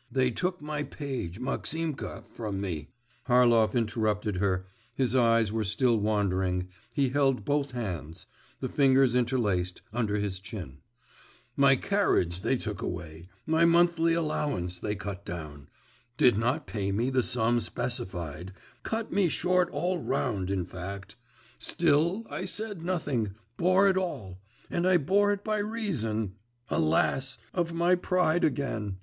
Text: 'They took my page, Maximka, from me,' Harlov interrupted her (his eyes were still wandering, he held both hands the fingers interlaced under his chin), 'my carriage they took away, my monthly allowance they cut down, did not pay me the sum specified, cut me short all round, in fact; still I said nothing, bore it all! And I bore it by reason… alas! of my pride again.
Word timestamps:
'They 0.10 0.30
took 0.30 0.62
my 0.62 0.82
page, 0.82 1.38
Maximka, 1.38 2.24
from 2.32 2.58
me,' 2.58 2.88
Harlov 3.26 3.74
interrupted 3.74 4.36
her 4.36 4.64
(his 4.94 5.14
eyes 5.14 5.52
were 5.52 5.62
still 5.62 5.98
wandering, 6.00 6.70
he 6.90 7.10
held 7.10 7.44
both 7.44 7.72
hands 7.72 8.24
the 8.60 8.68
fingers 8.70 9.14
interlaced 9.14 9.82
under 9.92 10.16
his 10.16 10.38
chin), 10.38 10.78
'my 11.54 11.76
carriage 11.76 12.40
they 12.40 12.56
took 12.56 12.80
away, 12.80 13.28
my 13.44 13.66
monthly 13.66 14.14
allowance 14.14 14.78
they 14.78 14.94
cut 14.96 15.22
down, 15.26 15.68
did 16.16 16.38
not 16.38 16.66
pay 16.66 16.90
me 16.90 17.10
the 17.10 17.22
sum 17.22 17.60
specified, 17.60 18.54
cut 18.84 19.12
me 19.12 19.28
short 19.28 19.68
all 19.68 19.98
round, 20.02 20.50
in 20.50 20.64
fact; 20.64 21.14
still 21.58 22.26
I 22.30 22.46
said 22.46 22.82
nothing, 22.82 23.34
bore 23.58 23.86
it 23.90 23.98
all! 23.98 24.40
And 24.70 24.88
I 24.88 24.96
bore 24.96 25.30
it 25.30 25.44
by 25.44 25.58
reason… 25.58 26.36
alas! 26.70 27.36
of 27.52 27.74
my 27.74 27.94
pride 27.94 28.44
again. 28.44 28.96